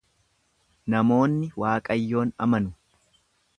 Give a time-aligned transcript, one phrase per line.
[0.93, 2.75] Namoonni Waaqayyoon amanu.